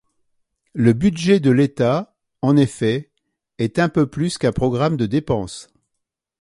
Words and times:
Le 0.73 0.93
budget 0.93 1.39
de 1.39 1.51
l'État, 1.51 2.15
en 2.41 2.57
effet, 2.57 3.11
est 3.59 3.77
un 3.77 3.87
peu 3.87 4.07
plus 4.07 4.39
qu'un 4.39 4.51
programme 4.51 4.97
de 4.97 5.05
dépenses. 5.05 5.69